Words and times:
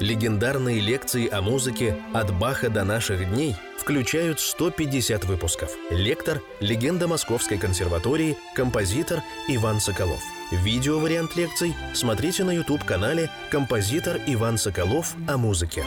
Легендарные 0.00 0.78
лекции 0.78 1.26
о 1.26 1.40
музыке 1.40 1.96
«От 2.12 2.30
Баха 2.38 2.68
до 2.68 2.84
наших 2.84 3.30
дней» 3.30 3.56
включают 3.78 4.40
150 4.40 5.24
выпусков. 5.24 5.70
Лектор– 5.90 6.42
легенда 6.60 7.08
Московской 7.08 7.56
консерватории, 7.56 8.36
композитор 8.54 9.22
Иван 9.48 9.80
Соколов. 9.80 10.20
Видео-вариант 10.52 11.34
лекций 11.34 11.74
смотрите 11.94 12.44
на 12.44 12.50
YouTube-канале 12.50 13.30
«Композитор 13.50 14.18
Иван 14.26 14.58
Соколов 14.58 15.16
о 15.26 15.38
музыке». 15.38 15.82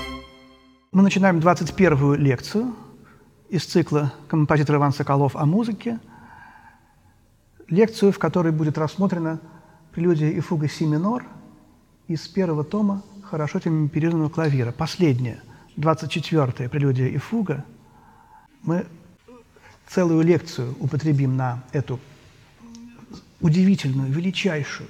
Мы 0.91 1.04
начинаем 1.04 1.38
21-ю 1.38 2.16
лекцию 2.16 2.73
из 3.50 3.64
цикла 3.64 4.12
«Композитор 4.28 4.78
Иван 4.78 4.91
Соколов 4.91 5.36
о 5.36 5.46
музыке». 5.46 6.00
Лекцию, 7.68 8.12
в 8.12 8.18
которой 8.18 8.54
будет 8.54 8.80
рассмотрена 8.80 9.39
прелюдия 9.91 10.32
и 10.32 10.39
фуга 10.39 10.68
си 10.68 10.88
минор 10.88 11.26
из 12.07 12.28
первого 12.28 12.64
тома 12.64 13.04
хорошо 13.30 13.59
темперированного 13.59 14.30
клавира. 14.30 14.71
Последняя, 14.71 15.42
24-я 15.78 16.68
прелюдия 16.68 17.07
и 17.07 17.18
фуга. 17.18 17.64
Мы 18.64 18.87
целую 19.87 20.24
лекцию 20.24 20.75
употребим 20.79 21.37
на 21.37 21.64
эту 21.71 22.00
удивительную, 23.39 24.11
величайшую 24.11 24.89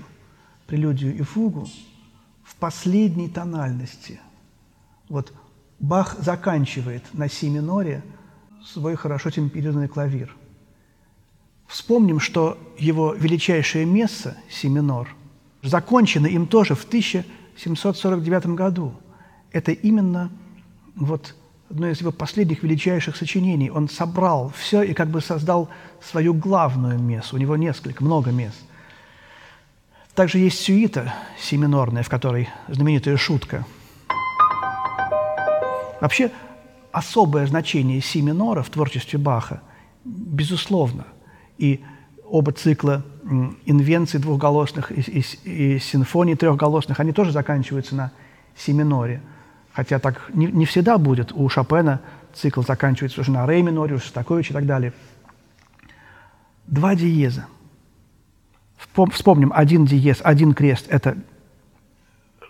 прелюдию 0.68 1.16
и 1.16 1.22
фугу 1.22 1.68
в 2.44 2.56
последней 2.56 3.30
тональности. 3.30 4.20
Вот 5.10 5.34
Бах 5.80 6.18
заканчивает 6.20 7.04
на 7.14 7.28
си 7.30 7.50
миноре 7.50 8.02
свой 8.66 8.96
хорошо 8.96 9.32
темперированный 9.32 9.88
клавир. 9.88 10.36
Вспомним, 11.68 12.20
что 12.20 12.58
его 12.78 13.14
величайшее 13.14 13.86
место, 13.86 14.38
си 14.50 14.70
минор, 14.70 15.14
закончено 15.62 16.28
им 16.28 16.48
тоже 16.48 16.74
в 16.74 16.86
1749 17.60 18.56
году. 18.56 18.94
Это 19.52 19.72
именно 19.72 20.32
вот 20.96 21.36
одно 21.70 21.90
из 21.90 22.00
его 22.00 22.12
последних 22.12 22.64
величайших 22.64 23.16
сочинений. 23.16 23.70
Он 23.70 23.90
собрал 23.90 24.52
все 24.56 24.82
и 24.82 24.94
как 24.94 25.10
бы 25.10 25.22
создал 25.22 25.70
свою 26.02 26.34
главную 26.34 27.00
мессу. 27.00 27.36
У 27.36 27.40
него 27.40 27.58
несколько, 27.58 28.04
много 28.04 28.32
мест. 28.32 28.58
Также 30.16 30.40
есть 30.40 30.60
сюита 30.60 31.14
семинорная, 31.40 32.04
в 32.04 32.10
которой 32.10 32.50
знаменитая 32.68 33.18
шутка. 33.18 33.66
Вообще, 36.02 36.32
особое 36.92 37.46
значение 37.46 38.02
си 38.02 38.22
минора 38.22 38.64
в 38.64 38.70
творчестве 38.70 39.20
Баха, 39.20 39.62
безусловно. 40.04 41.06
И 41.58 41.84
оба 42.30 42.52
цикла 42.52 43.04
инвенций 43.66 44.20
двухголосных 44.20 44.92
и, 44.92 45.02
и, 45.02 45.74
и 45.76 45.80
симфоний 45.80 46.36
трехголосных, 46.36 47.00
они 47.00 47.12
тоже 47.12 47.32
заканчиваются 47.32 47.96
на 47.96 48.12
си 48.56 48.74
миноре. 48.74 49.22
Хотя 49.74 50.00
так 50.00 50.30
не, 50.34 50.48
не 50.48 50.66
всегда 50.66 50.98
будет. 50.98 51.32
У 51.32 51.48
Шопена 51.50 52.02
цикл 52.34 52.62
заканчивается 52.62 53.22
уже 53.22 53.32
на 53.32 53.46
ре 53.46 53.62
миноре, 53.62 53.96
у 53.96 54.00
Шостаковича 54.00 54.52
и 54.52 54.54
так 54.54 54.66
далее. 54.66 54.94
Два 56.68 56.96
диеза. 56.96 57.46
Вспомним, 59.12 59.52
один 59.54 59.86
диез, 59.86 60.20
один 60.24 60.54
крест– 60.54 60.88
это 60.90 61.18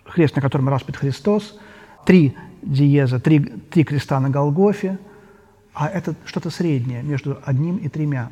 крест, 0.04 0.36
на 0.36 0.42
котором 0.42 0.68
распят 0.68 0.96
Христос. 0.96 1.58
Три 2.06 2.36
диеза, 2.62 3.20
три, 3.20 3.40
три 3.40 3.84
креста 3.84 4.20
на 4.20 4.30
Голгофе, 4.30 4.98
а 5.74 5.88
это 5.88 6.14
что-то 6.24 6.50
среднее 6.50 7.02
между 7.02 7.38
одним 7.44 7.76
и 7.76 7.88
тремя. 7.88 8.30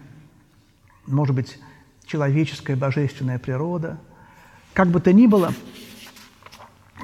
Может 1.09 1.35
быть, 1.35 1.59
человеческая 2.07 2.77
божественная 2.77 3.39
природа. 3.39 3.99
Как 4.75 4.89
бы 4.89 5.01
то 5.01 5.13
ни 5.13 5.27
было, 5.27 5.53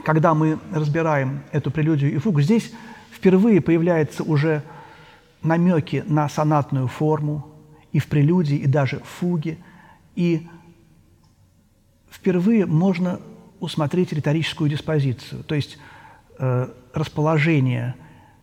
когда 0.04 0.34
мы 0.34 0.58
разбираем 0.72 1.42
эту 1.52 1.70
прелюдию 1.70 2.14
и 2.14 2.18
фугу, 2.18 2.40
здесь 2.40 2.72
впервые 3.12 3.60
появляются 3.60 4.22
уже 4.22 4.62
намеки 5.42 6.04
на 6.06 6.28
сонатную 6.28 6.86
форму 6.86 7.50
и 7.92 7.98
в 7.98 8.06
прелюдии, 8.06 8.56
и 8.56 8.66
даже 8.66 9.00
в 9.00 9.04
фуге. 9.04 9.58
И 10.14 10.46
впервые 12.10 12.66
можно 12.66 13.20
усмотреть 13.60 14.12
риторическую 14.12 14.68
диспозицию, 14.68 15.42
то 15.44 15.54
есть 15.54 15.78
э, 16.38 16.68
расположение 16.92 17.94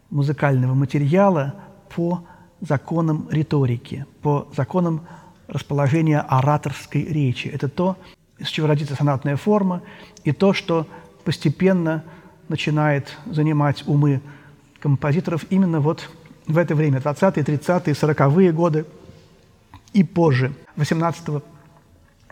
музыкального 0.09 0.73
материала 0.73 1.55
по 1.95 2.25
законам 2.59 3.27
риторики, 3.29 4.05
по 4.21 4.49
законам 4.55 5.05
расположения 5.51 6.19
ораторской 6.21 7.03
речи. 7.03 7.47
Это 7.47 7.67
то, 7.67 7.97
из 8.39 8.47
чего 8.47 8.67
родится 8.67 8.95
сонатная 8.95 9.35
форма, 9.35 9.83
и 10.23 10.31
то, 10.31 10.53
что 10.53 10.87
постепенно 11.23 12.03
начинает 12.47 13.17
занимать 13.25 13.83
умы 13.87 14.21
композиторов 14.79 15.45
именно 15.49 15.79
вот 15.79 16.09
в 16.47 16.57
это 16.57 16.73
время, 16.73 16.99
20-е, 16.99 17.43
30-е, 17.43 17.93
40-е 17.93 18.51
годы 18.51 18.85
и 19.93 20.03
позже, 20.03 20.53
18 20.77 21.43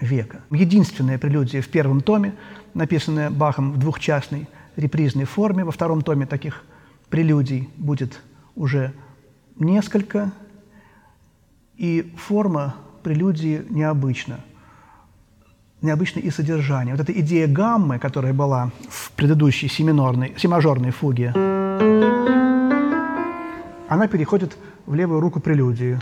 века. 0.01 0.41
Единственная 0.49 1.19
прелюдия 1.19 1.61
в 1.61 1.67
первом 1.67 2.01
томе, 2.01 2.33
написанная 2.73 3.29
Бахом 3.29 3.73
в 3.73 3.77
двухчастной 3.77 4.47
репризной 4.77 5.25
форме. 5.25 5.63
Во 5.63 5.71
втором 5.71 6.01
томе 6.01 6.25
таких 6.25 6.63
прелюдий 7.09 7.69
будет 7.75 8.21
уже 8.55 8.93
несколько, 9.57 10.31
и 11.75 12.13
форма 12.17 12.75
прелюдии 13.09 13.65
необычна. 13.71 14.39
Необычно 15.81 16.19
и 16.19 16.29
содержание. 16.29 16.93
Вот 16.93 17.01
эта 17.01 17.19
идея 17.21 17.47
гаммы, 17.47 17.97
которая 17.97 18.33
была 18.33 18.69
в 18.87 19.11
предыдущей 19.13 19.67
семинорной, 19.67 20.35
семажорной 20.37 20.91
фуге, 20.91 21.31
она 23.89 24.07
переходит 24.07 24.55
в 24.85 24.93
левую 24.93 25.21
руку 25.21 25.39
прелюдии. 25.39 25.97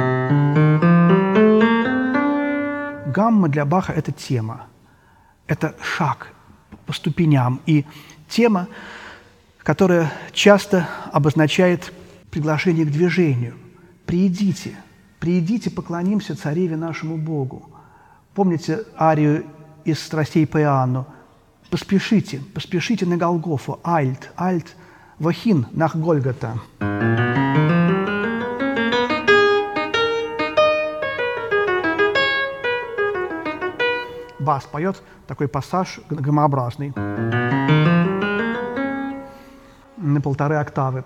Гамма 3.10 3.48
для 3.48 3.64
Баха– 3.64 3.94
это 3.96 4.12
тема, 4.12 4.68
это 5.48 5.76
шаг 5.82 6.34
по 6.86 6.92
ступеням. 6.92 7.62
И 7.66 7.86
тема, 8.28 8.68
которая 9.60 10.12
часто 10.34 10.90
обозначает 11.14 11.94
приглашение 12.32 12.86
к 12.86 12.92
движению. 12.92 13.54
«Приидите, 14.06 14.76
приидите, 15.20 15.70
поклонимся 15.70 16.36
цареве 16.36 16.76
нашему 16.76 17.18
Богу». 17.18 17.70
Помните 18.34 18.84
арию 19.00 19.46
из 19.86 20.00
«Страстей 20.00 20.46
по 20.46 20.60
Иоанну»? 20.62 21.06
«Поспешите, 21.70 22.42
поспешите 22.54 23.06
на 23.06 23.18
Голгофу, 23.18 23.80
альт, 23.84 24.32
альт, 24.38 24.76
вахин, 25.20 25.66
нах 25.72 25.96
Гольгота». 25.96 26.60
Бас 34.40 34.64
поет 34.64 35.02
такой 35.28 35.50
пассаж 35.50 36.00
громообразный 36.10 36.94
на 39.98 40.22
полторы 40.22 40.56
октавы. 40.56 41.04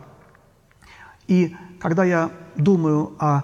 И 1.27 1.55
когда 1.79 2.03
я 2.03 2.29
думаю 2.55 3.13
о... 3.19 3.41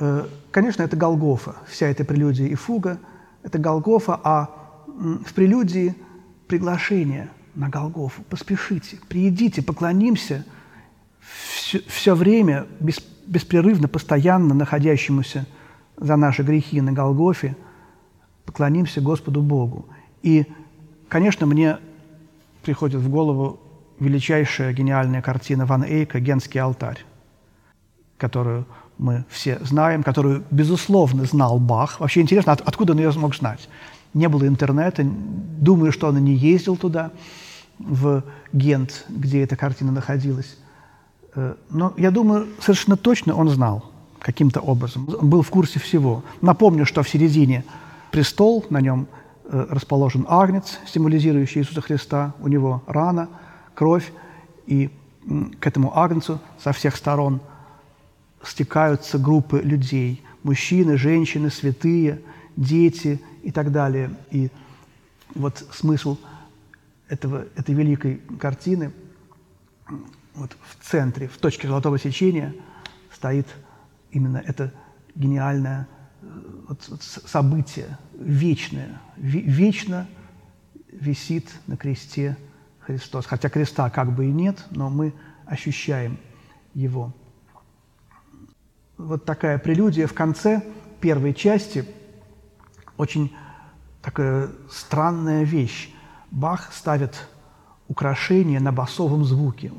Э, 0.00 0.26
конечно, 0.50 0.82
это 0.82 0.96
Голгофа, 0.96 1.56
вся 1.68 1.86
эта 1.86 2.04
прелюдия 2.04 2.46
и 2.48 2.54
фуга. 2.54 2.98
Это 3.42 3.58
Голгофа, 3.58 4.18
а 4.24 4.50
в 4.86 5.32
прелюдии 5.34 5.94
приглашение 6.48 7.30
на 7.54 7.68
Голгофу. 7.68 8.22
Поспешите, 8.22 8.98
приедите, 9.08 9.62
поклонимся 9.62 10.44
все, 11.20 11.80
все 11.86 12.14
время, 12.14 12.66
бес, 12.80 13.00
беспрерывно, 13.26 13.88
постоянно 13.88 14.54
находящемуся 14.54 15.46
за 15.96 16.16
наши 16.16 16.42
грехи 16.42 16.80
на 16.80 16.92
Голгофе, 16.92 17.56
поклонимся 18.46 19.00
Господу 19.00 19.42
Богу. 19.42 19.86
И, 20.22 20.46
конечно, 21.08 21.46
мне 21.46 21.78
приходит 22.62 23.00
в 23.00 23.08
голову 23.10 23.60
величайшая 23.98 24.72
гениальная 24.72 25.20
картина 25.20 25.66
Ван 25.66 25.84
Эйка 25.84 26.20
«Генский 26.20 26.58
алтарь», 26.58 27.04
которую 28.20 28.66
мы 28.98 29.24
все 29.28 29.58
знаем, 29.62 30.02
которую, 30.02 30.44
безусловно, 30.50 31.24
знал 31.24 31.58
Бах. 31.58 32.00
Вообще 32.00 32.20
интересно, 32.20 32.52
от, 32.52 32.60
откуда 32.60 32.92
он 32.92 32.98
ее 32.98 33.12
смог 33.12 33.34
знать? 33.34 33.68
Не 34.14 34.28
было 34.28 34.46
интернета, 34.46 35.02
думаю, 35.04 35.92
что 35.92 36.08
он 36.08 36.22
не 36.22 36.34
ездил 36.34 36.76
туда, 36.76 37.10
в 37.78 38.22
Гент, 38.52 39.06
где 39.08 39.42
эта 39.42 39.56
картина 39.56 39.90
находилась. 39.90 40.58
Э, 41.34 41.54
но 41.70 41.94
я 41.96 42.10
думаю, 42.10 42.46
совершенно 42.60 42.98
точно 42.98 43.34
он 43.34 43.48
знал 43.48 43.90
каким-то 44.18 44.60
образом. 44.60 45.08
Он 45.18 45.30
был 45.30 45.40
в 45.40 45.48
курсе 45.48 45.78
всего. 45.80 46.22
Напомню, 46.42 46.84
что 46.84 47.02
в 47.02 47.08
середине 47.08 47.64
престол, 48.10 48.66
на 48.68 48.82
нем 48.82 49.06
э, 49.44 49.66
расположен 49.70 50.26
агнец, 50.28 50.78
символизирующий 50.86 51.62
Иисуса 51.62 51.80
Христа, 51.80 52.34
у 52.40 52.48
него 52.48 52.82
рана– 52.86 53.28
кровь, 53.80 54.12
и 54.66 54.90
к 55.58 55.66
этому 55.66 55.98
агнцу 55.98 56.38
со 56.62 56.72
всех 56.72 56.96
сторон 56.96 57.40
стекаются 58.44 59.18
группы 59.18 59.60
людей, 59.60 60.22
мужчины, 60.42 60.96
женщины, 60.96 61.50
святые, 61.50 62.22
дети 62.56 63.20
и 63.42 63.50
так 63.50 63.72
далее. 63.72 64.10
И 64.30 64.50
вот 65.34 65.64
смысл 65.72 66.16
этого, 67.08 67.46
этой 67.56 67.74
великой 67.74 68.20
картины 68.38 68.92
вот 70.34 70.56
в 70.62 70.84
центре, 70.84 71.28
в 71.28 71.38
точке 71.38 71.68
золотого 71.68 71.98
сечения 71.98 72.54
стоит 73.12 73.46
именно 74.10 74.38
это 74.38 74.72
гениальное 75.14 75.88
э, 76.22 76.26
вот, 76.68 76.88
вот 76.88 77.02
событие, 77.02 77.98
вечное, 78.14 79.00
вечно 79.16 80.06
висит 80.92 81.48
на 81.66 81.76
кресте 81.76 82.36
Христос. 82.80 83.26
Хотя 83.26 83.48
креста 83.48 83.90
как 83.90 84.14
бы 84.14 84.26
и 84.26 84.32
нет, 84.32 84.64
но 84.70 84.88
мы 84.88 85.12
ощущаем 85.46 86.18
его. 86.74 87.12
Вот 89.06 89.24
такая 89.24 89.58
прелюдия 89.58 90.06
в 90.06 90.12
конце 90.12 90.62
первой 91.00 91.32
части, 91.32 91.86
очень 92.98 93.34
такая 94.02 94.50
странная 94.70 95.42
вещь. 95.42 95.90
Бах 96.30 96.70
ставит 96.72 97.14
украшение 97.88 98.60
на 98.60 98.72
басовом 98.72 99.24
звуке. 99.24 99.72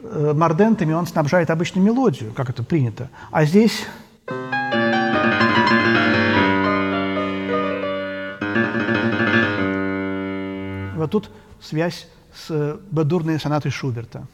Э, 0.00 0.32
мордентами 0.34 0.92
он 0.92 1.06
снабжает 1.06 1.48
обычно 1.50 1.80
мелодию, 1.80 2.34
как 2.34 2.50
это 2.50 2.62
принято. 2.62 3.08
А 3.30 3.46
здесь... 3.46 3.86
Вот 10.96 11.10
тут 11.10 11.30
связь 11.60 12.06
с 12.34 12.78
бедурной 12.90 13.40
сонатой 13.40 13.70
Шуберта. 13.70 14.26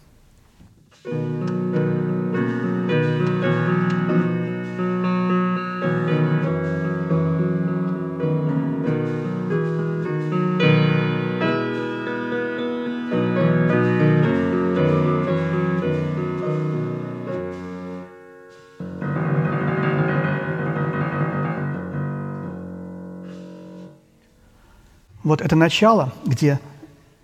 Вот 25.31 25.41
это 25.41 25.55
начало, 25.55 26.13
где 26.27 26.59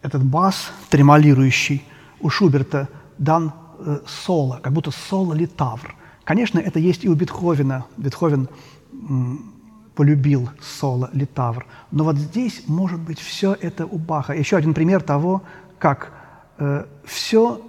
этот 0.00 0.22
бас 0.22 0.70
тремолирующий 0.90 1.82
у 2.20 2.28
Шуберта 2.28 2.88
дан 3.18 3.52
э, 3.80 3.98
соло, 4.06 4.60
как 4.62 4.72
будто 4.72 4.92
соло 4.92 5.34
литавр. 5.34 5.96
Конечно, 6.22 6.60
это 6.60 6.78
есть 6.78 7.04
и 7.04 7.08
у 7.08 7.16
Бетховена. 7.16 7.84
Бетховен 7.96 8.48
м, 8.92 9.52
полюбил 9.96 10.50
соло 10.62 11.10
литавр. 11.14 11.66
Но 11.90 12.04
вот 12.04 12.16
здесь, 12.16 12.62
может 12.68 13.00
быть, 13.00 13.18
все 13.18 13.56
это 13.60 13.86
у 13.86 13.98
Баха. 13.98 14.34
Еще 14.34 14.56
один 14.56 14.72
пример 14.72 15.02
того, 15.02 15.42
как 15.80 16.12
э, 16.58 16.84
все 17.04 17.60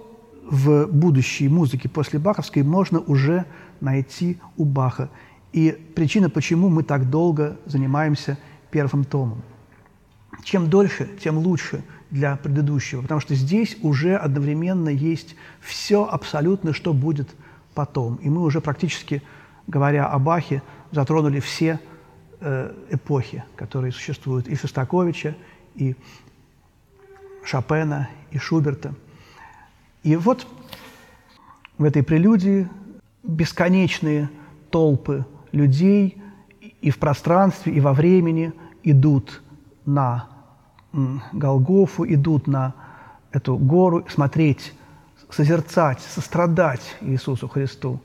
в 0.48 0.86
будущей 0.86 1.48
музыке 1.48 1.88
после 1.88 2.20
баховской 2.20 2.62
можно 2.62 3.00
уже 3.00 3.44
найти 3.80 4.38
у 4.56 4.64
Баха. 4.64 5.10
И 5.52 5.72
причина, 5.96 6.30
почему 6.30 6.68
мы 6.68 6.84
так 6.84 7.10
долго 7.10 7.56
занимаемся 7.66 8.38
первым 8.70 9.02
томом. 9.02 9.42
Чем 10.42 10.70
дольше, 10.70 11.08
тем 11.22 11.38
лучше 11.38 11.82
для 12.10 12.36
предыдущего, 12.36 13.02
потому 13.02 13.20
что 13.20 13.34
здесь 13.34 13.76
уже 13.82 14.16
одновременно 14.16 14.88
есть 14.88 15.36
все 15.60 16.04
абсолютно, 16.04 16.72
что 16.72 16.94
будет 16.94 17.28
потом. 17.74 18.16
И 18.16 18.30
мы 18.30 18.42
уже 18.42 18.60
практически, 18.60 19.22
говоря 19.66 20.06
о 20.06 20.18
Бахе, 20.18 20.62
затронули 20.90 21.40
все 21.40 21.80
э, 22.40 22.74
эпохи, 22.90 23.44
которые 23.56 23.92
существуют, 23.92 24.48
и 24.48 24.56
Шостаковича, 24.56 25.36
и 25.74 25.96
Шопена, 27.44 28.08
и 28.30 28.38
Шуберта. 28.38 28.94
И 30.02 30.16
вот 30.16 30.46
в 31.76 31.84
этой 31.84 32.02
прелюдии 32.02 32.68
бесконечные 33.22 34.30
толпы 34.70 35.26
людей 35.52 36.22
и 36.80 36.90
в 36.90 36.98
пространстве, 36.98 37.72
и 37.74 37.80
во 37.80 37.92
времени 37.92 38.52
идут 38.82 39.42
на 39.88 40.26
Голгофу, 41.32 42.04
идут 42.06 42.46
на 42.46 42.74
эту 43.32 43.56
гору 43.56 44.04
смотреть, 44.08 44.74
созерцать, 45.30 46.00
сострадать 46.00 46.96
Иисусу 47.00 47.48
Христу. 47.48 48.00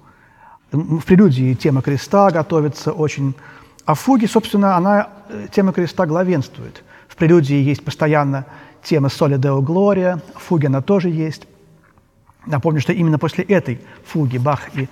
В 0.71 1.01
прелюдии 1.01 1.53
тема 1.53 1.81
креста 1.81 2.31
готовится 2.31 2.91
очень, 2.91 3.35
а 3.85 3.93
в 3.93 3.99
фуге, 3.99 4.27
собственно, 4.27 4.75
она, 4.75 5.09
э, 5.29 5.47
тема 5.51 5.71
креста 5.71 6.05
главенствует. 6.05 6.83
В 7.07 7.15
прелюдии 7.15 7.57
есть 7.57 7.85
постоянно 7.85 8.45
тема 8.81 9.09
«Соли 9.09 9.37
Део 9.37 9.61
Глория», 9.61 10.21
в 10.35 10.39
фуге 10.39 10.67
она 10.67 10.81
тоже 10.81 11.09
есть. 11.09 11.47
Напомню, 12.45 12.81
что 12.81 12.91
именно 12.91 13.19
после 13.19 13.43
этой 13.43 13.81
фуги 14.05 14.37
Бах 14.37 14.75
и, 14.75 14.89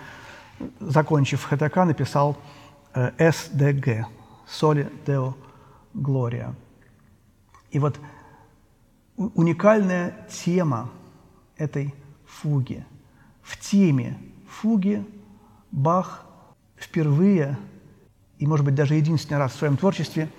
закончив 0.80 1.44
ХТК, 1.44 1.86
написал 1.86 2.38
СДГ 2.94 4.08
«Соли 4.48 4.90
Део 5.06 5.36
Глория». 5.94 6.54
И 7.72 7.80
вот 7.80 8.00
уникальная 9.18 10.28
тема 10.30 10.90
этой 11.58 11.94
фуги. 12.26 12.86
В 13.42 13.60
теме 13.60 14.18
фуги 14.48 15.06
Бах 15.72 16.26
впервые 16.78 17.58
и, 18.38 18.48
может 18.48 18.66
быть, 18.66 18.76
даже 18.76 18.96
единственный 18.96 19.38
раз 19.38 19.54
в 19.54 19.58
своем 19.58 19.78
творчестве 19.78 20.30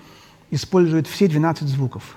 использует 0.50 1.06
все 1.06 1.28
12 1.28 1.68
звуков 1.68 2.16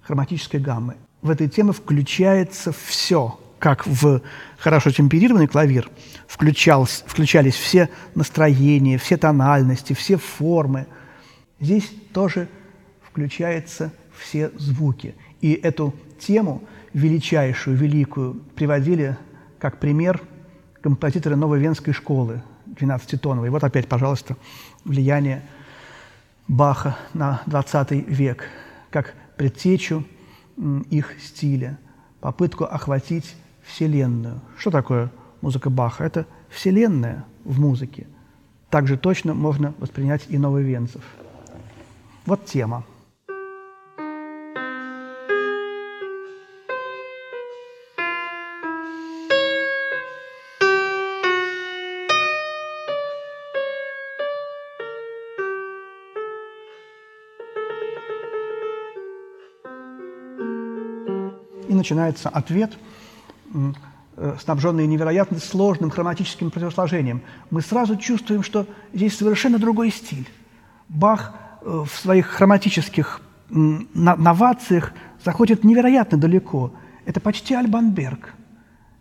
хроматической 0.00 0.60
гаммы. 0.60 0.96
В 1.20 1.28
этой 1.28 1.48
теме 1.48 1.72
включается 1.72 2.72
все, 2.72 3.38
как 3.58 3.86
в 3.86 4.22
хорошо 4.56 4.90
темперированный 4.90 5.48
клавир 5.48 5.90
включался, 6.26 7.04
включались 7.06 7.56
все 7.56 7.90
настроения, 8.14 8.96
все 8.96 9.16
тональности, 9.16 9.92
все 9.92 10.16
формы. 10.16 10.86
Здесь 11.60 11.90
тоже 12.14 12.48
включается 13.02 13.92
все 14.18 14.50
звуки. 14.56 15.14
И 15.40 15.52
эту 15.52 15.94
тему 16.18 16.62
величайшую, 16.92 17.76
великую 17.76 18.34
приводили 18.54 19.16
как 19.58 19.78
пример 19.78 20.20
композиторы 20.82 21.36
новой 21.36 21.60
венской 21.60 21.92
школы 21.92 22.42
12-тоновой. 22.66 23.50
Вот 23.50 23.64
опять, 23.64 23.88
пожалуйста, 23.88 24.36
влияние 24.84 25.42
Баха 26.46 26.96
на 27.14 27.42
20 27.46 28.08
век, 28.08 28.44
как 28.90 29.14
предтечу 29.36 30.04
их 30.90 31.14
стиля, 31.20 31.78
попытку 32.20 32.64
охватить 32.64 33.36
Вселенную. 33.62 34.40
Что 34.56 34.70
такое 34.70 35.10
музыка 35.40 35.70
Баха? 35.70 36.04
Это 36.04 36.26
Вселенная 36.48 37.24
в 37.44 37.60
музыке. 37.60 38.06
Также 38.70 38.96
точно 38.96 39.34
можно 39.34 39.74
воспринять 39.78 40.26
и 40.28 40.38
нововенцев. 40.38 41.02
Вот 42.26 42.44
тема. 42.46 42.84
Начинается 61.78 62.28
ответ, 62.28 62.72
э, 63.54 64.36
снабженный 64.42 64.86
невероятно 64.86 65.38
сложным 65.38 65.90
хроматическим 65.90 66.50
противосложением. 66.50 67.22
Мы 67.50 67.62
сразу 67.62 67.96
чувствуем, 67.96 68.42
что 68.42 68.66
здесь 68.92 69.16
совершенно 69.16 69.58
другой 69.58 69.90
стиль. 69.90 70.28
Бах 70.88 71.34
э, 71.62 71.84
в 71.88 71.98
своих 71.98 72.26
хроматических 72.26 73.22
новациях 73.50 74.92
заходит 75.24 75.64
невероятно 75.64 76.18
далеко. 76.18 76.72
Это 77.06 77.20
почти 77.20 77.54
Альбанберг, 77.54 78.34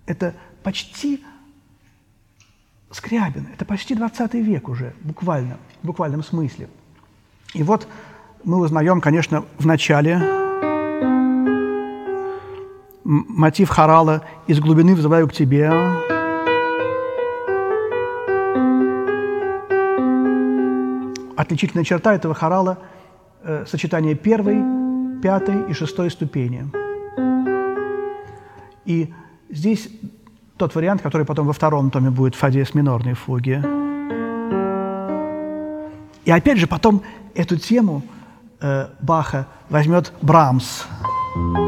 это 0.06 0.34
почти 0.64 1.22
Скрябин, 2.92 3.50
это 3.54 3.66
почти 3.66 3.96
20 3.96 4.34
век 4.36 4.70
уже, 4.70 4.94
буквально, 5.02 5.58
в 5.84 5.88
буквальном 5.88 6.24
смысле. 6.24 6.70
И 7.54 7.64
вот 7.64 7.88
мы 8.44 8.60
узнаем, 8.60 9.02
конечно, 9.02 9.44
в 9.58 9.66
начале 9.66 10.47
мотив 13.08 13.70
хорала 13.70 14.22
«Из 14.48 14.60
глубины 14.60 14.94
взываю 14.94 15.30
к 15.30 15.34
тебе». 15.34 15.72
Отличительная 21.38 21.86
черта 21.86 22.16
этого 22.16 22.34
хорала 22.34 22.80
э,– 23.44 23.66
сочетание 23.68 24.16
первой, 24.16 24.62
пятой 25.22 25.70
и 25.70 25.74
шестой 25.74 26.12
ступени. 26.12 26.70
И 28.84 29.14
здесь 29.50 29.88
тот 30.58 30.76
вариант, 30.76 31.02
который 31.02 31.26
потом 31.26 31.48
во 31.48 31.54
втором 31.54 31.92
томе 31.92 32.10
будет 32.10 32.36
в 32.36 32.40
фа 32.40 32.50
диез 32.50 32.74
минорной 32.74 33.14
фуге. 33.14 33.64
И 36.26 36.32
опять 36.32 36.58
же 36.58 36.68
потом 36.68 37.04
эту 37.36 37.56
тему 37.56 38.02
э, 38.60 38.88
Баха 39.00 39.48
возьмет 39.70 40.12
Брамс– 40.22 40.84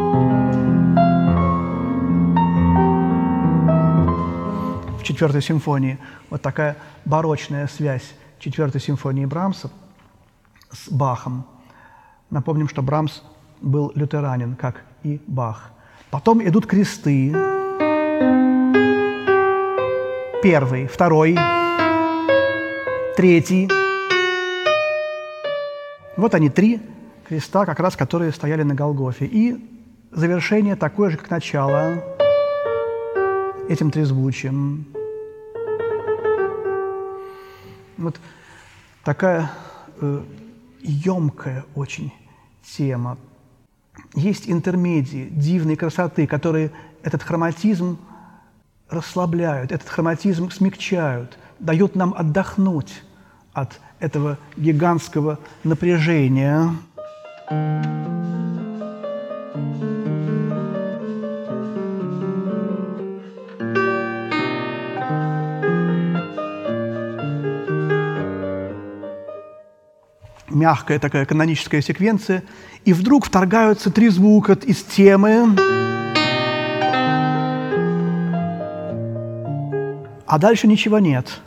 четвертой 5.10 5.42
симфонии. 5.42 5.98
Вот 6.30 6.42
такая 6.42 6.78
барочная 7.06 7.68
связь 7.68 8.14
четвертой 8.40 8.80
симфонии 8.80 9.26
Брамса 9.26 9.72
с 10.72 10.92
Бахом. 10.92 11.46
Напомним, 12.30 12.70
что 12.70 12.82
Брамс 12.82 13.24
был 13.60 13.92
лютеранин, 13.96 14.56
как 14.56 14.84
и 15.04 15.20
Бах. 15.28 15.72
Потом 16.12 16.48
идут 16.48 16.68
кресты. 16.68 17.32
Первый, 20.44 20.88
второй, 20.88 21.38
третий. 23.18 23.70
Вот 26.16 26.36
они, 26.36 26.50
три 26.50 26.82
креста, 27.28 27.66
как 27.66 27.80
раз 27.80 27.96
которые 27.96 28.32
стояли 28.32 28.64
на 28.64 28.76
Голгофе. 28.76 29.26
И 29.26 29.70
завершение 30.12 30.76
такое 30.76 31.10
же, 31.10 31.18
как 31.18 31.30
начало, 31.30 32.04
этим 33.68 33.92
трезвучием. 33.92 34.99
Вот 38.00 38.18
такая 39.04 39.52
э, 40.00 40.24
емкая 40.82 41.66
очень 41.76 42.14
тема. 42.64 43.18
Есть 44.16 44.50
интермедии 44.50 45.28
дивной 45.30 45.76
красоты, 45.76 46.26
которые 46.26 46.72
этот 47.04 47.24
хроматизм 47.24 48.00
расслабляют, 48.90 49.74
этот 49.74 49.90
хроматизм 49.90 50.50
смягчают, 50.50 51.38
дают 51.60 51.96
нам 51.96 52.14
отдохнуть 52.18 53.04
от 53.52 53.82
этого 54.00 54.38
гигантского 54.56 55.38
напряжения. 55.66 56.74
Мягкая 70.50 71.00
такая 71.00 71.26
каноническая 71.26 71.82
секвенция, 71.82 72.44
и 72.86 72.94
вдруг 72.94 73.26
вторгаются 73.26 73.92
три 73.92 74.10
звука 74.10 74.54
из 74.54 74.84
темы. 74.84 75.56
А 80.26 80.38
дальше 80.38 80.68
ничего 80.68 81.00
нет. 81.00 81.42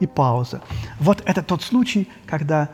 И 0.00 0.06
пауза. 0.06 0.62
Вот 1.00 1.22
это 1.24 1.42
тот 1.42 1.62
случай, 1.62 2.08
когда 2.26 2.68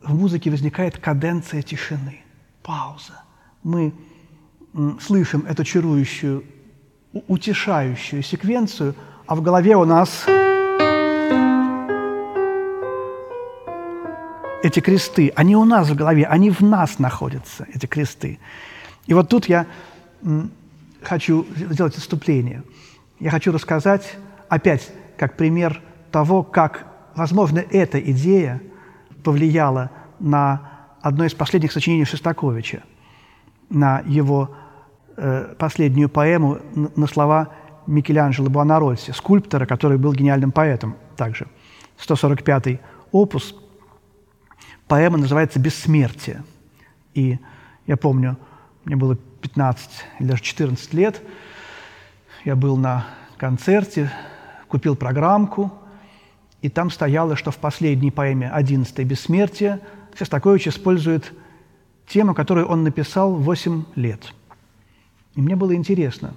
в 0.00 0.14
музыке 0.14 0.50
возникает 0.50 0.98
каденция 0.98 1.62
тишины. 1.62 2.22
Пауза. 2.62 3.22
Мы 3.62 3.94
слышим 5.00 5.46
эту 5.46 5.62
чарующую, 5.64 6.44
утешающую 7.12 8.22
секвенцию, 8.22 8.94
а 9.26 9.36
в 9.36 9.42
голове 9.42 9.76
у 9.76 9.84
нас 9.84 10.26
эти 14.64 14.80
кресты, 14.80 15.30
они 15.36 15.54
у 15.56 15.64
нас 15.64 15.90
в 15.90 15.94
голове, 15.94 16.24
они 16.24 16.48
в 16.48 16.62
нас 16.62 16.98
находятся, 16.98 17.66
эти 17.74 17.84
кресты. 17.84 18.38
И 19.06 19.12
вот 19.12 19.28
тут 19.28 19.44
я 19.44 19.66
хочу 21.02 21.46
сделать 21.54 21.98
отступление. 21.98 22.62
Я 23.20 23.30
хочу 23.30 23.52
рассказать 23.52 24.16
опять 24.48 24.90
как 25.18 25.36
пример 25.36 25.82
того, 26.10 26.42
как, 26.42 26.86
возможно, 27.14 27.58
эта 27.58 28.00
идея 28.00 28.62
повлияла 29.22 29.90
на 30.18 30.70
одно 31.02 31.26
из 31.26 31.34
последних 31.34 31.70
сочинений 31.70 32.06
Шостаковича, 32.06 32.84
на 33.68 34.02
его 34.06 34.56
э, 35.18 35.54
последнюю 35.58 36.08
поэму 36.08 36.58
на 36.96 37.06
слова 37.06 37.50
Микеланджело 37.86 38.48
Буонаротти, 38.48 39.10
скульптора, 39.10 39.66
который 39.66 39.98
был 39.98 40.14
гениальным 40.14 40.52
поэтом 40.52 40.96
также. 41.18 41.48
145-й 41.98 42.80
опус– 43.12 43.56
Поэма 44.94 45.18
называется 45.18 45.58
«Бессмертие». 45.58 46.44
И 47.14 47.40
я 47.88 47.96
помню, 47.96 48.38
мне 48.84 48.94
было 48.94 49.16
15 49.16 49.90
или 50.20 50.28
даже 50.28 50.40
14 50.40 50.94
лет, 50.94 51.20
я 52.44 52.54
был 52.54 52.76
на 52.76 53.04
концерте, 53.36 54.12
купил 54.68 54.94
программку, 54.94 55.72
и 56.62 56.68
там 56.68 56.90
стояло, 56.90 57.34
что 57.34 57.50
в 57.50 57.56
последней 57.56 58.12
поэме 58.12 58.48
«Одиннадцатое 58.48 59.04
бессмертие» 59.04 59.80
Шостакович 60.16 60.68
использует 60.68 61.32
тему, 62.06 62.32
которую 62.32 62.68
он 62.68 62.84
написал 62.84 63.34
в 63.34 63.42
8 63.42 63.86
лет. 63.96 64.32
И 65.34 65.40
мне 65.42 65.56
было 65.56 65.74
интересно. 65.74 66.34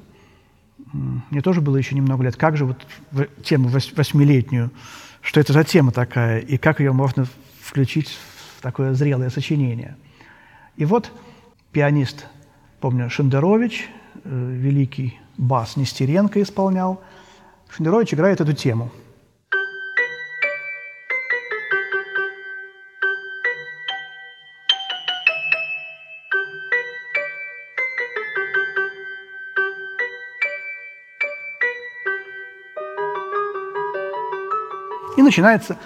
Мне 0.94 1.42
тоже 1.42 1.62
было 1.62 1.78
еще 1.78 1.94
немного 1.94 2.24
лет. 2.24 2.36
Как 2.38 2.58
же 2.58 2.66
вот 2.66 2.88
тему 3.44 3.70
восьмилетнюю, 3.70 4.72
что 5.22 5.40
это 5.40 5.54
за 5.54 5.64
тема 5.64 5.92
такая, 5.92 6.40
и 6.40 6.58
как 6.58 6.80
ее 6.80 6.92
можно 6.92 7.28
включить 7.62 8.18
такое 8.62 8.94
зрелое 8.94 9.30
сочинение. 9.30 9.96
И 10.76 10.86
вот 10.86 11.12
пианист, 11.72 12.26
помню, 12.80 13.10
Шендерович, 13.10 13.90
э, 14.24 14.30
великий 14.30 15.20
бас 15.38 15.76
Нестеренко 15.76 16.42
исполнял. 16.42 17.02
Шендерович 17.70 18.14
играет 18.14 18.42
эту 18.42 18.54
тему– 18.54 18.92
И 35.18 35.22
начинается 35.24 35.78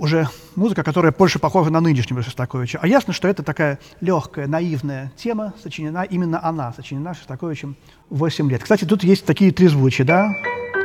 уже 0.00 0.28
музыка, 0.56 0.82
которая 0.82 1.12
больше 1.12 1.38
похожа 1.38 1.70
на 1.70 1.80
нынешнего 1.80 2.22
Шостаковича. 2.22 2.78
А 2.80 2.86
ясно, 2.86 3.12
что 3.12 3.28
это 3.28 3.42
такая 3.42 3.78
легкая, 4.00 4.46
наивная 4.46 5.12
тема, 5.14 5.52
сочинена 5.62 6.04
именно 6.04 6.42
она, 6.42 6.72
сочинена 6.72 7.12
Шостаковичем 7.12 7.76
8 8.08 8.50
лет. 8.50 8.62
Кстати, 8.62 8.86
тут 8.86 9.04
есть 9.04 9.26
такие 9.26 9.52
три 9.52 9.68
звучия, 9.68 10.06
да, 10.06 10.32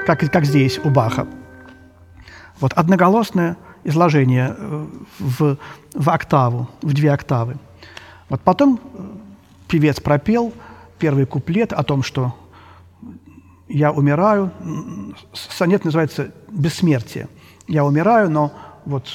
как, 0.06 0.20
как 0.30 0.44
здесь 0.46 0.80
у 0.84 0.90
Баха. 0.90 1.28
Вот 2.60 2.74
одноголосное 2.74 3.56
изложение 3.86 4.54
э, 4.58 4.88
в, 5.20 5.58
в 5.94 6.10
октаву, 6.10 6.70
в 6.82 6.94
две 6.94 7.14
октавы. 7.14 7.56
Вот 8.28 8.42
потом 8.42 8.82
э, 8.82 9.02
певец 9.70 10.02
пропел 10.02 10.54
первый 11.00 11.26
куплет 11.26 11.72
о 11.72 11.84
том, 11.84 12.04
что 12.04 12.36
я 13.70 13.94
умираю. 13.94 14.52
Сонет 15.32 15.86
называется 15.86 16.32
«Бессмертие». 16.50 17.30
Я 17.68 17.84
умираю, 17.86 18.30
но 18.30 18.52
вот 18.86 19.08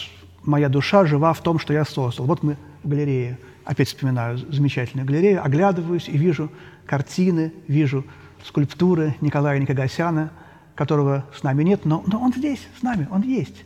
моя 0.42 0.68
душа 0.68 1.04
жива 1.04 1.32
в 1.32 1.42
том, 1.42 1.58
что 1.58 1.72
я 1.72 1.84
создал. 1.84 2.26
Вот 2.26 2.42
мы 2.42 2.56
в 2.82 2.88
галерее, 2.88 3.38
опять 3.64 3.88
вспоминаю 3.88 4.38
замечательную 4.38 5.06
галерею, 5.06 5.44
оглядываюсь 5.44 6.08
и 6.08 6.16
вижу 6.16 6.50
картины, 6.86 7.52
вижу 7.68 8.04
скульптуры 8.44 9.16
Николая 9.20 9.58
Никогасяна, 9.58 10.32
которого 10.74 11.26
с 11.36 11.42
нами 11.42 11.62
нет, 11.62 11.84
но, 11.84 12.02
но 12.06 12.20
он 12.20 12.32
здесь, 12.32 12.66
с 12.78 12.82
нами, 12.82 13.06
он 13.10 13.22
есть. 13.22 13.64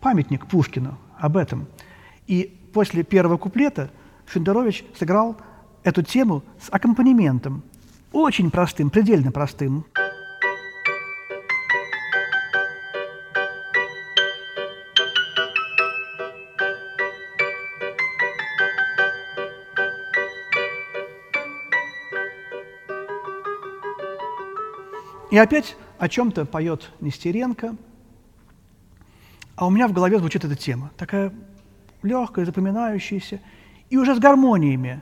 Памятник 0.00 0.46
Пушкину 0.46 0.96
об 1.18 1.36
этом. 1.36 1.66
И 2.26 2.56
после 2.72 3.02
первого 3.02 3.38
куплета 3.38 3.90
Шендерович 4.26 4.84
сыграл 4.98 5.36
эту 5.82 6.02
тему 6.02 6.44
с 6.60 6.68
аккомпанементом, 6.70 7.62
очень 8.12 8.50
простым, 8.50 8.90
предельно 8.90 9.32
простым. 9.32 9.84
И 25.38 25.40
опять 25.40 25.76
о 26.00 26.08
чем-то 26.08 26.46
поет 26.46 26.90
Нестеренко, 27.00 27.76
а 29.54 29.66
у 29.68 29.70
меня 29.70 29.86
в 29.86 29.92
голове 29.92 30.18
звучит 30.18 30.44
эта 30.44 30.56
тема, 30.56 30.90
такая 30.96 31.32
легкая, 32.02 32.44
запоминающаяся, 32.44 33.40
и 33.88 33.96
уже 33.96 34.16
с 34.16 34.18
гармониями. 34.18 35.00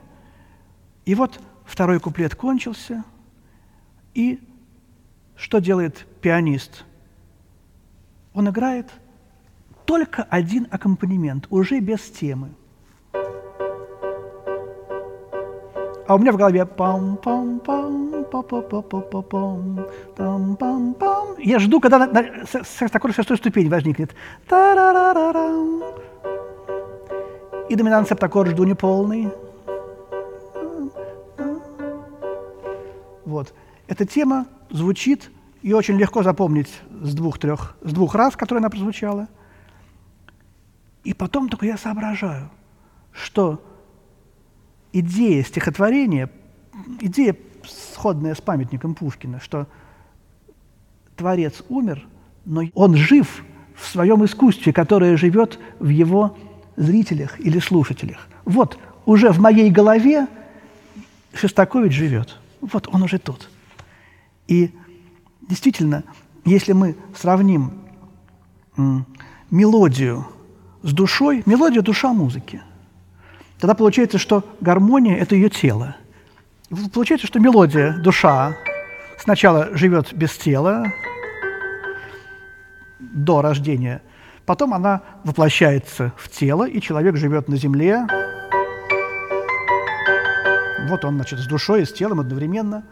И 1.05 1.15
вот 1.15 1.41
второй 1.65 1.99
куплет 1.99 2.35
кончился, 2.35 3.03
и 4.13 4.39
что 5.35 5.57
делает 5.57 6.05
пианист? 6.21 6.85
Он 8.35 8.47
играет 8.47 8.91
только 9.85 10.21
один 10.21 10.67
аккомпанемент, 10.69 11.47
уже 11.49 11.79
без 11.79 12.11
темы– 12.11 12.53
А 16.07 16.15
у 16.15 16.19
меня 16.19 16.31
в 16.31 16.37
голове 16.37 16.65
пам 16.65 17.17
пам 17.17 17.59
пам 17.59 18.25
па 18.31 18.41
па 18.41 18.61
па 18.61 18.81
па 18.81 19.01
па 19.01 19.21
пам 19.21 19.85
там 20.15 20.55
пам 20.55 20.93
пам 20.93 21.35
Я 21.37 21.59
жду, 21.59 21.81
когда 21.81 21.99
на, 21.99 22.07
на, 22.07 22.89
такой 22.89 23.11
шестой 23.11 23.37
ступень 23.37 23.69
возникнет. 23.69 24.15
Та-ра-ра-ра-рам. 24.47 25.83
И 27.69 27.75
доминант 27.75 28.07
септаккорд 28.07 28.51
жду 28.51 28.63
неполный. 28.63 29.29
Вот. 33.25 33.53
Эта 33.87 34.05
тема 34.05 34.45
звучит 34.69 35.29
ее 35.61 35.75
очень 35.75 35.97
легко 35.97 36.23
запомнить 36.23 36.81
с 37.01 37.13
двух-трех, 37.13 37.75
с 37.81 37.91
двух 37.91 38.15
раз, 38.15 38.37
которые 38.37 38.59
она 38.59 38.69
прозвучала. 38.69 39.27
И 41.03 41.13
потом 41.13 41.49
только 41.49 41.65
я 41.65 41.77
соображаю, 41.77 42.49
что 43.11 43.61
идея 44.99 45.43
стихотворения, 45.43 46.29
идея 47.01 47.35
сходная 47.65 48.35
с 48.35 48.41
памятником 48.41 48.95
Пушкина, 48.95 49.39
что 49.39 49.67
Творец 51.15 51.63
умер, 51.69 52.05
но 52.45 52.63
он 52.73 52.95
жив 52.95 53.43
в 53.75 53.85
своем 53.85 54.23
искусстве, 54.25 54.73
которое 54.73 55.17
живет 55.17 55.59
в 55.79 55.89
его 55.89 56.37
зрителях 56.75 57.39
или 57.39 57.59
слушателях. 57.59 58.27
Вот 58.45 58.79
уже 59.05 59.31
в 59.31 59.39
моей 59.39 59.69
голове 59.69 60.27
Шестакович 61.33 61.93
живет. 61.93 62.37
Вот 62.61 62.87
он 62.91 63.03
уже 63.03 63.19
тут. 63.19 63.49
И 64.47 64.71
действительно, 65.41 66.03
если 66.45 66.73
мы 66.73 66.95
сравним 67.15 67.73
мелодию 69.51 70.27
с 70.83 70.93
душой, 70.93 71.43
мелодия– 71.45 71.81
душа 71.83 72.13
музыки, 72.13 72.61
тогда 73.59 73.73
получается, 73.73 74.17
что 74.17 74.43
гармония– 74.61 75.17
это 75.19 75.35
ее 75.35 75.49
тело. 75.49 75.95
Получается, 76.93 77.27
что 77.27 77.39
мелодия, 77.39 77.97
душа, 77.97 78.55
сначала 79.17 79.75
живет 79.75 80.13
без 80.13 80.37
тела 80.37 80.85
до 82.99 83.41
рождения, 83.41 84.01
потом 84.45 84.73
она 84.73 85.01
воплощается 85.23 86.13
в 86.17 86.29
тело, 86.29 86.67
и 86.67 86.81
человек 86.81 87.15
живет 87.15 87.47
на 87.47 87.57
земле. 87.57 88.05
Вот 90.89 91.03
он, 91.05 91.15
значит, 91.15 91.39
с 91.39 91.47
душой 91.47 91.81
и 91.81 91.85
с 91.85 91.93
телом 91.93 92.19
одновременно. 92.19 92.85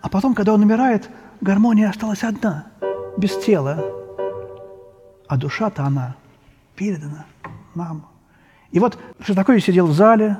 А 0.00 0.08
потом, 0.08 0.34
когда 0.34 0.54
он 0.54 0.62
умирает, 0.62 1.08
гармония 1.40 1.88
осталась 1.90 2.22
одна, 2.22 2.66
без 3.16 3.36
тела. 3.38 3.82
А 5.28 5.36
душа-то 5.36 5.84
она 5.84 6.16
передана 6.76 7.24
нам. 7.74 8.13
И 8.74 8.80
вот 8.80 8.98
Шостакович 9.20 9.66
сидел 9.66 9.86
в 9.86 9.92
зале, 9.92 10.36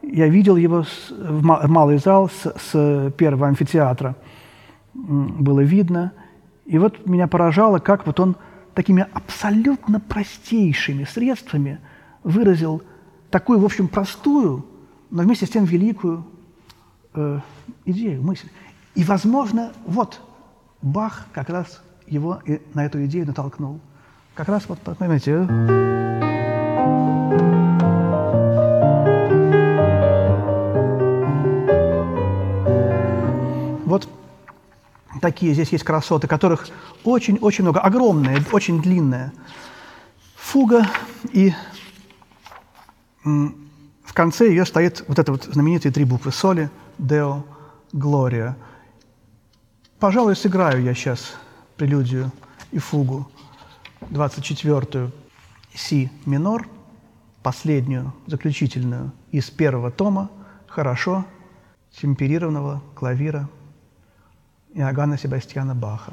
я 0.00 0.26
видел 0.26 0.56
его 0.56 0.86
в 1.10 1.42
малый 1.42 1.98
зал 1.98 2.30
с, 2.30 2.54
с 2.58 3.12
первого 3.18 3.46
амфитеатра. 3.46 4.16
Было 4.94 5.60
видно. 5.60 6.12
И 6.64 6.78
вот 6.78 7.04
меня 7.04 7.28
поражало, 7.28 7.80
как 7.80 8.06
вот 8.06 8.20
он 8.20 8.36
такими 8.72 9.06
абсолютно 9.12 10.00
простейшими 10.00 11.04
средствами 11.04 11.78
выразил 12.22 12.82
такую, 13.28 13.58
в 13.58 13.64
общем, 13.66 13.88
простую, 13.88 14.64
но 15.10 15.22
вместе 15.22 15.44
с 15.44 15.50
тем 15.50 15.64
великую 15.64 16.24
э, 17.12 17.40
идею, 17.84 18.22
мысль. 18.22 18.48
И, 18.94 19.04
возможно, 19.04 19.72
вот 19.84 20.22
Бах 20.80 21.26
как 21.32 21.50
раз 21.50 21.82
его 22.06 22.40
и 22.46 22.62
на 22.72 22.86
эту 22.86 23.04
идею 23.04 23.26
натолкнул. 23.26 23.78
Как 24.34 24.48
раз 24.48 24.64
вот, 24.68 24.78
понимаете, 24.78 26.23
такие 35.24 35.54
здесь 35.54 35.70
есть 35.70 35.84
красоты, 35.84 36.28
которых 36.28 36.68
очень-очень 37.02 37.64
много, 37.64 37.80
огромные, 37.80 38.44
очень 38.52 38.82
длинная 38.82 39.32
фуга, 40.36 40.86
и 41.32 41.54
в 43.24 44.12
конце 44.12 44.50
ее 44.50 44.66
стоит 44.66 45.02
вот 45.08 45.18
это 45.18 45.32
вот 45.32 45.44
знаменитые 45.44 45.92
три 45.92 46.04
буквы. 46.04 46.30
Соли, 46.30 46.68
део, 46.98 47.42
глория. 47.92 48.54
Пожалуй, 49.98 50.36
сыграю 50.36 50.82
я 50.82 50.92
сейчас 50.92 51.36
прелюдию 51.78 52.30
и 52.70 52.78
фугу, 52.78 53.26
24-ю, 54.10 55.10
си 55.74 56.12
минор, 56.26 56.68
последнюю, 57.42 58.12
заключительную 58.26 59.10
из 59.32 59.48
первого 59.48 59.90
тома, 59.90 60.30
хорошо 60.66 61.24
темперированного 61.98 62.82
клавира– 62.94 63.48
Иоганна 64.74 65.16
Себастьяна 65.16 65.74
Баха. 65.74 66.12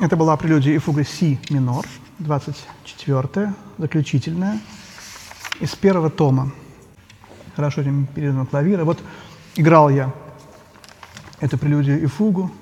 Это 0.00 0.16
была 0.16 0.36
прелюдия 0.36 0.74
и 0.74 0.78
фуга 0.78 1.02
Си 1.02 1.40
минор, 1.50 1.84
24-я, 2.20 3.52
заключительная, 3.78 4.60
из 5.58 5.74
первого 5.74 6.08
тома. 6.08 6.52
Хорошо 7.56 7.80
этим 7.80 8.06
передано 8.06 8.46
клавира. 8.46 8.84
Вот 8.84 9.02
играл 9.56 9.90
я 9.90 10.14
эту 11.40 11.58
прелюдию 11.58 12.00
и 12.00 12.06
фугу. 12.06 12.52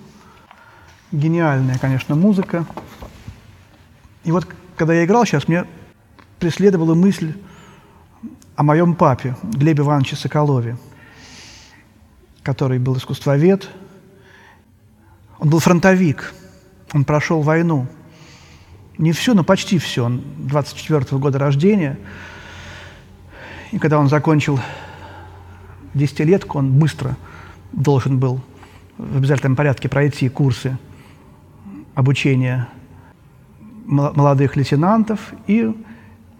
Гениальная, 1.13 1.77
конечно, 1.79 2.15
музыка. 2.15 2.65
И 4.25 4.33
вот, 4.33 4.49
когда 4.75 4.95
я 4.95 5.05
играл 5.05 5.27
сейчас, 5.27 5.47
мне 5.47 5.67
преследовала 6.39 6.95
мысль 6.95 7.35
о 8.55 8.63
моем 8.63 8.95
папе, 8.95 9.37
Глебе 9.43 9.83
Ивановиче 9.83 10.17
Соколове, 10.17 10.79
который 12.43 12.79
был 12.79 12.97
искусствовед. 12.97 13.69
Он 15.39 15.51
был 15.51 15.59
фронтовик– 15.59 16.33
он 16.93 17.05
прошел 17.05 17.43
войну. 17.43 17.87
Не 18.99 19.13
все, 19.13 19.35
но 19.35 19.45
почти 19.45 19.79
все. 19.79 20.05
Он 20.05 20.23
24 20.39 21.01
-го 21.01 21.19
года 21.19 21.39
рождения. 21.39 21.99
И 23.73 23.79
когда 23.79 23.99
он 23.99 24.09
закончил 24.09 24.59
десятилетку, 25.95 26.59
он 26.59 26.73
быстро 26.79 27.17
должен 27.73 28.19
был 28.19 28.41
в 28.97 29.17
обязательном 29.17 29.57
порядке 29.57 29.89
пройти 29.89 30.29
курсы 30.29 30.79
обучения 31.95 32.69
молодых 33.87 34.57
лейтенантов. 34.57 35.33
И 35.47 35.75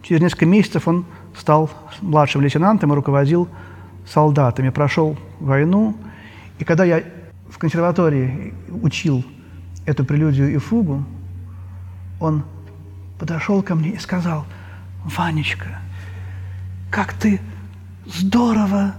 через 0.03 0.21
несколько 0.23 0.47
месяцев 0.47 0.89
он 0.89 1.05
стал 1.37 1.71
младшим 2.01 2.41
лейтенантом 2.41 2.93
и 2.93 2.95
руководил 2.95 3.49
солдатами. 4.07 4.71
Прошел 4.71 5.17
войну. 5.41 5.97
И 6.59 6.65
когда 6.65 6.85
я 6.85 7.03
в 7.49 7.59
консерватории 7.59 8.55
учил 8.69 9.25
эту 9.87 10.05
прелюдию 10.05 10.53
и 10.53 10.59
фугу, 10.59 11.05
он 12.21 12.45
подошел 13.19 13.63
ко 13.63 13.75
мне 13.75 13.91
и 13.91 13.99
сказал, 13.99 14.45
«Ванечка, 15.05 15.79
как 16.91 17.13
ты 17.15 17.41
здорово! 18.05 18.95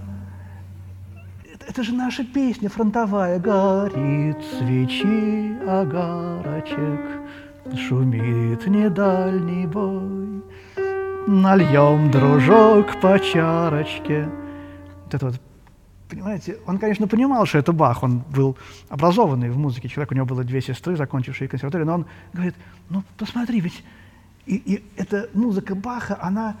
Это, 1.44 1.66
это 1.66 1.82
же 1.82 1.92
наша 1.92 2.24
песня 2.24 2.68
фронтовая. 2.68 3.38
Горит 3.38 4.38
свечи 4.58 5.56
огарочек, 5.68 7.00
шумит 7.76 8.66
недальний 8.66 9.66
бой. 9.66 10.42
Нальем, 11.26 12.10
дружок, 12.10 13.00
по 13.00 13.18
чарочке». 13.18 14.28
Вот 15.04 15.14
это 15.14 15.26
вот 15.26 15.40
Понимаете, 16.08 16.58
он, 16.66 16.78
конечно, 16.78 17.06
понимал, 17.06 17.44
что 17.44 17.58
это 17.58 17.72
Бах, 17.72 18.02
он 18.02 18.20
был 18.34 18.56
образованный 18.88 19.50
в 19.50 19.58
музыке 19.58 19.88
человек, 19.88 20.12
у 20.12 20.14
него 20.14 20.26
было 20.26 20.42
две 20.42 20.62
сестры, 20.62 20.96
закончившие 20.96 21.48
консерваторию, 21.48 21.86
но 21.86 21.94
он 21.94 22.06
говорит, 22.32 22.54
ну, 22.88 23.04
посмотри, 23.18 23.60
ведь 23.60 23.84
и, 24.46 24.56
и 24.56 24.84
эта 24.96 25.28
музыка 25.34 25.74
Баха, 25.74 26.18
она 26.20 26.56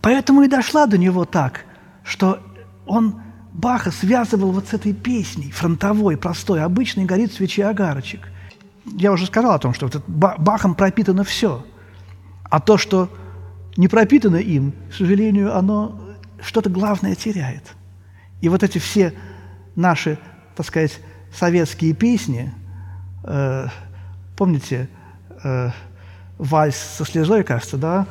поэтому 0.00 0.42
и 0.42 0.48
дошла 0.48 0.86
до 0.86 0.96
него 0.96 1.24
так, 1.24 1.64
что 2.04 2.38
он 2.86 3.20
Баха 3.52 3.90
связывал 3.90 4.52
вот 4.52 4.68
с 4.68 4.74
этой 4.74 4.92
песней, 4.92 5.50
фронтовой, 5.50 6.16
простой, 6.16 6.62
обычной 6.62 7.04
«Горит 7.04 7.32
свечи 7.32 7.60
огарочек». 7.60 8.28
Я 8.84 9.12
уже 9.12 9.26
сказал 9.26 9.52
о 9.52 9.58
том, 9.58 9.74
что 9.74 9.86
вот 9.86 10.02
Бахом 10.06 10.74
пропитано 10.76 11.24
все, 11.24 11.64
а 12.44 12.60
то, 12.60 12.78
что 12.78 13.08
не 13.76 13.88
пропитано 13.88 14.36
им, 14.36 14.72
к 14.90 14.94
сожалению, 14.94 15.56
оно 15.56 16.01
что-то 16.42 16.70
главное 16.70 17.14
теряет. 17.14 17.74
И 18.40 18.48
вот 18.48 18.62
эти 18.62 18.78
все 18.78 19.14
наши, 19.76 20.18
так 20.56 20.66
сказать, 20.66 20.98
советские 21.32 21.94
песни, 21.94 22.52
э, 23.24 23.66
помните, 24.36 24.88
э, 25.44 25.70
вальс 26.38 26.76
со 26.76 27.04
слезой, 27.04 27.44
кажется, 27.44 27.76
да? 27.76 28.06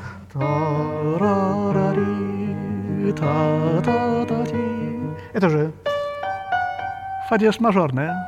Это 5.34 5.50
же 5.50 5.74
фа 7.30 7.38
диез 7.38 7.60
мажорная. 7.60 8.28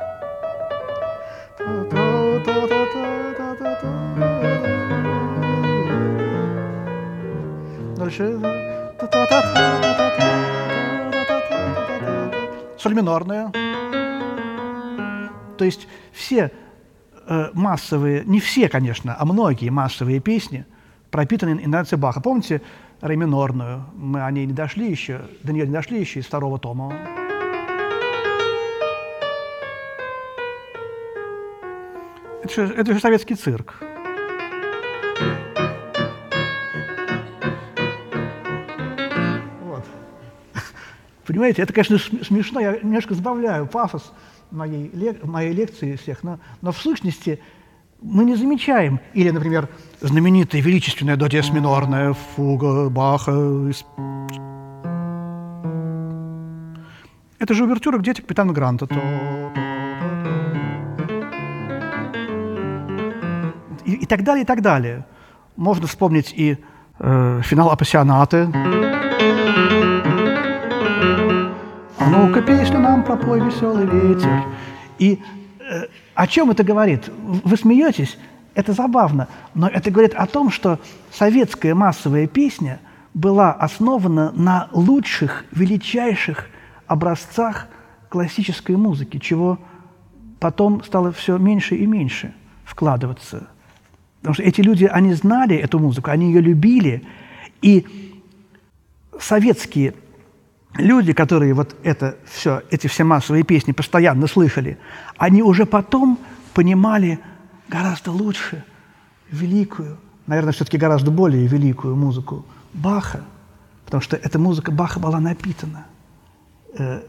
Дальше 7.96 8.38
соль 12.84 12.94
минорная. 12.94 13.50
То 15.56 15.64
есть 15.64 15.88
все 16.12 16.52
э, 17.26 17.50
массовые, 17.54 18.24
не 18.26 18.40
все, 18.40 18.68
конечно, 18.68 19.16
а 19.18 19.24
многие 19.24 19.70
массовые 19.70 20.20
песни 20.20 20.66
пропитаны 21.10 21.52
интонацией 21.52 21.98
Баха. 21.98 22.20
Помните 22.20 22.60
ре 23.00 23.16
минорную? 23.16 23.86
Мы 23.94 24.22
о 24.22 24.30
ней 24.30 24.44
не 24.44 24.52
дошли 24.52 24.90
еще, 24.90 25.22
до 25.42 25.54
нее 25.54 25.66
не 25.66 25.72
дошли 25.72 25.98
еще 25.98 26.20
из 26.20 26.26
второго 26.26 26.58
тома. 26.58 26.92
Это 32.42 32.54
же, 32.54 32.74
это 32.74 32.92
же 32.92 33.00
советский 33.00 33.34
цирк. 33.34 33.82
Понимаете, 41.34 41.62
это, 41.62 41.72
конечно, 41.72 41.98
смешно, 41.98 42.60
я 42.60 42.78
немножко 42.80 43.12
сбавляю 43.12 43.66
пафос 43.66 44.12
моей, 44.52 44.88
моей 45.24 45.52
лекции 45.52 45.96
всех, 45.96 46.22
но, 46.22 46.38
но 46.62 46.70
в 46.70 46.78
сущности 46.78 47.40
мы 48.00 48.24
не 48.24 48.36
замечаем, 48.36 49.00
или, 49.14 49.30
например, 49.30 49.68
знаменитая 50.00 50.62
величественная 50.62 51.16
до 51.16 51.28
диез 51.28 51.50
минорная 51.50 52.12
фуга 52.12 52.88
Баха. 52.88 53.32
Это 57.40 57.52
же 57.52 57.64
увертюра 57.64 57.98
«Где 57.98 58.14
капитана 58.14 58.52
Гранта». 58.52 58.86
И, 63.84 63.94
и 63.94 64.06
так 64.06 64.22
далее, 64.22 64.44
и 64.44 64.46
так 64.46 64.62
далее. 64.62 65.04
Можно 65.56 65.88
вспомнить 65.88 66.32
и 66.36 66.58
э, 67.00 67.40
финал 67.42 67.70
«Апассионаты». 67.70 68.83
Ну-ка 72.10 72.42
песню 72.42 72.80
нам 72.80 73.02
пропой, 73.02 73.40
веселый 73.40 73.86
ветер. 73.86 74.44
И 74.98 75.20
э, 75.60 75.84
о 76.14 76.26
чем 76.26 76.50
это 76.50 76.62
говорит? 76.62 77.08
Вы 77.08 77.56
смеетесь? 77.56 78.18
Это 78.54 78.72
забавно, 78.72 79.28
но 79.54 79.68
это 79.68 79.90
говорит 79.90 80.14
о 80.14 80.26
том, 80.26 80.50
что 80.50 80.78
советская 81.10 81.74
массовая 81.74 82.26
песня 82.26 82.78
была 83.12 83.52
основана 83.52 84.32
на 84.32 84.68
лучших, 84.72 85.44
величайших 85.50 86.46
образцах 86.86 87.68
классической 88.08 88.76
музыки, 88.76 89.18
чего 89.18 89.58
потом 90.38 90.84
стало 90.84 91.10
все 91.10 91.38
меньше 91.38 91.74
и 91.74 91.86
меньше 91.86 92.34
вкладываться. 92.64 93.48
Потому 94.20 94.34
что 94.34 94.42
эти 94.42 94.60
люди, 94.60 94.84
они 94.84 95.14
знали 95.14 95.56
эту 95.56 95.78
музыку, 95.78 96.10
они 96.10 96.26
ее 96.26 96.40
любили, 96.40 97.02
и 97.60 97.86
советские 99.18 99.94
люди, 100.76 101.12
которые 101.12 101.54
вот 101.54 101.76
это 101.82 102.16
все, 102.24 102.62
эти 102.70 102.86
все 102.86 103.04
массовые 103.04 103.44
песни 103.44 103.72
постоянно 103.72 104.26
слышали, 104.26 104.78
они 105.16 105.42
уже 105.42 105.66
потом 105.66 106.18
понимали 106.52 107.18
гораздо 107.68 108.12
лучше 108.12 108.64
великую, 109.30 109.98
наверное, 110.26 110.52
все-таки 110.52 110.76
гораздо 110.76 111.10
более 111.10 111.46
великую 111.46 111.96
музыку 111.96 112.44
Баха, 112.72 113.24
потому 113.84 114.00
что 114.00 114.16
эта 114.16 114.38
музыка 114.38 114.72
Баха 114.72 115.00
была 115.00 115.20
напитана. 115.20 115.86
Э, 116.76 117.02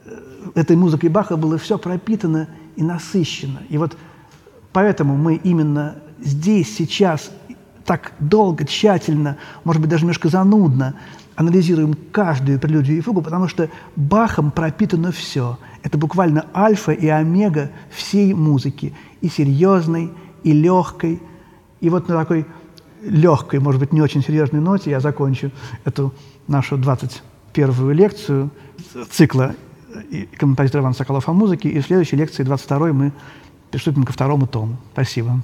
этой 0.54 0.76
музыкой 0.76 1.10
Баха 1.10 1.38
было 1.38 1.58
все 1.58 1.78
пропитано 1.78 2.50
и 2.76 2.84
насыщено. 2.84 3.62
И 3.70 3.78
вот 3.78 3.98
поэтому 4.74 5.16
мы 5.16 5.36
именно 5.36 5.98
здесь, 6.20 6.76
сейчас, 6.76 7.32
так 7.86 8.14
долго, 8.20 8.66
тщательно, 8.66 9.38
может 9.64 9.82
быть, 9.82 9.90
даже 9.90 10.04
немножко 10.04 10.30
занудно 10.30 10.96
анализируем 11.36 11.96
каждую 12.12 12.60
прелюдию 12.60 12.98
и 12.98 13.02
фугу, 13.02 13.22
потому 13.22 13.48
что 13.48 13.70
Бахом 13.96 14.52
пропитано 14.52 15.12
все. 15.12 15.58
Это 15.84 15.98
буквально 15.98 16.46
альфа 16.56 16.92
и 16.92 17.08
омега 17.08 17.72
всей 17.90 18.34
музыки, 18.34 18.94
и 19.22 19.30
серьезной, 19.30 20.12
и 20.44 20.52
легкой. 20.54 21.22
И 21.82 21.90
вот 21.90 22.08
на 22.08 22.16
такой 22.16 22.46
легкой, 23.04 23.60
может 23.60 23.80
быть, 23.80 23.94
не 23.94 24.02
очень 24.02 24.24
серьезной 24.24 24.62
ноте 24.62 24.90
я 24.90 25.00
закончу 25.00 25.52
эту 25.84 26.14
нашу 26.48 26.78
21-ю 26.78 27.92
лекцию 27.92 28.50
цикла 29.12 29.56
композитора 30.38 30.82
Ивана 30.82 30.96
Соколов 30.96 31.30
о 31.30 31.34
музыке, 31.34 31.70
и 31.70 31.80
в 31.80 31.86
следующей 31.86 32.16
лекции, 32.16 32.44
22-й, 32.44 32.92
мы 32.94 33.12
приступим 33.72 34.04
ко 34.04 34.14
второму 34.14 34.48
тому. 34.48 34.78
Спасибо. 34.94 35.42